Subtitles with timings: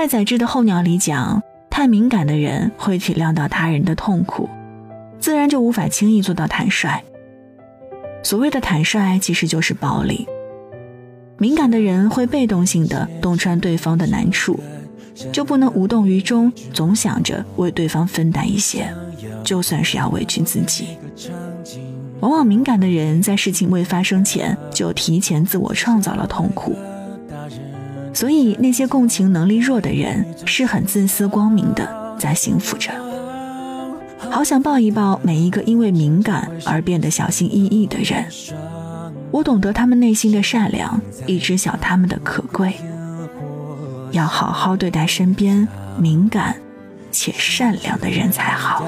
[0.00, 4.48] 太宰治的《候鸟》里讲，太敏感的人会体谅到他人的痛苦，
[5.18, 7.04] 自然就无法轻易做到坦率。
[8.22, 10.26] 所谓的坦率，其实就是暴力。
[11.36, 14.58] 敏感的人会被动性的洞穿对方的难处，
[15.30, 18.90] 就不能无动于衷，总想着为对方分担一些，
[19.44, 20.96] 就算是要委屈自己。
[22.20, 26.74] 往往敏感的人在事情未发生前就提前自我创造了痛苦，
[28.12, 32.90] 所以那些共情能力弱的人是很自私光明的在幸福着。
[34.30, 38.24] 好想抱一抱每一个因为敏感而变得小心翼翼的人。
[39.30, 42.74] 我懂得他们内心的善良，亦知晓他们的可贵。
[44.12, 46.56] 要好好对待身边敏感
[47.12, 48.84] 且善良的人才好。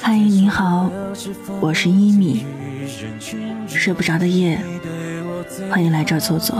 [0.00, 0.88] 嗨，你好，
[1.60, 2.44] 我是一米。
[3.66, 4.58] 睡不着的夜，
[5.70, 6.56] 欢迎来这儿坐坐。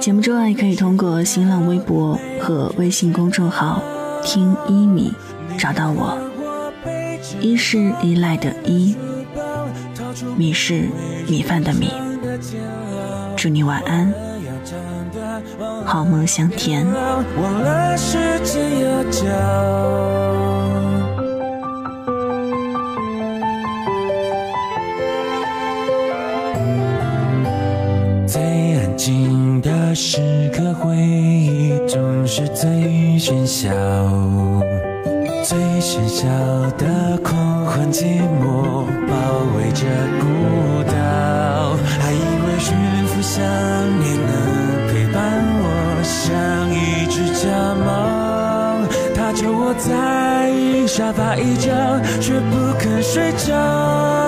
[0.00, 3.82] 节目之外，可以通过新浪微博和微信公众号
[4.22, 5.12] “听一米”
[5.58, 6.18] 找到我。
[7.40, 8.96] 一是依赖的依，
[10.36, 10.88] 米是
[11.28, 11.92] 米饭的米。
[13.36, 14.12] 祝你晚安，
[15.84, 16.86] 好梦香甜。
[28.92, 30.18] 安静的时
[30.54, 32.68] 刻，回忆总是最
[33.18, 33.70] 喧嚣。
[35.42, 36.28] 最喧嚣
[36.76, 39.14] 的狂欢，寂寞包
[39.56, 39.86] 围着
[40.20, 40.26] 孤
[40.92, 42.76] 岛，还以为驯
[43.06, 43.42] 服想
[43.98, 44.30] 念能
[44.88, 45.64] 陪伴我，
[46.04, 50.52] 像一只家猫，它就窝在
[50.86, 51.72] 沙发一角，
[52.20, 54.21] 却不肯睡着。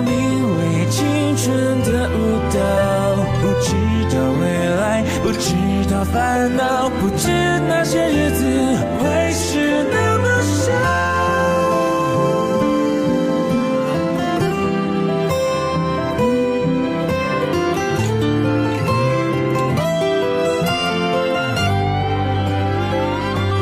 [0.00, 2.18] 名为青春的舞
[2.52, 2.58] 蹈，
[3.40, 3.68] 不知
[4.14, 4.42] 道未
[4.80, 5.04] 来。
[5.22, 5.54] 不知
[5.90, 7.28] 道烦恼，不知
[7.68, 8.44] 那些日子
[8.98, 10.72] 会是那么少。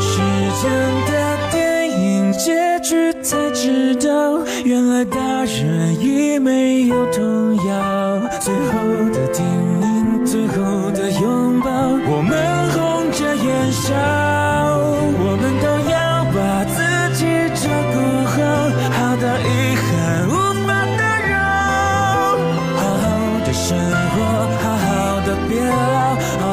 [0.00, 0.08] 时
[0.62, 0.64] 间
[1.06, 1.10] 的
[1.50, 1.54] 电
[1.90, 4.09] 影结局才知道，
[4.64, 8.72] 原来大人已没有童谣最后
[9.10, 9.44] 的叮
[9.80, 11.70] 咛最后的拥抱
[12.06, 13.94] 我们红着眼笑
[15.18, 16.78] 我们都要把自
[17.16, 18.36] 己照顾好
[18.90, 20.30] 好到遗憾无
[20.66, 21.32] 法打扰
[22.76, 23.04] 好好
[23.46, 23.78] 的生
[24.10, 24.16] 活
[24.60, 26.49] 好好的变老。